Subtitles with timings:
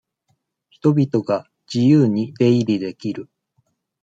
[0.71, 3.29] 人々が自由に出入りできる。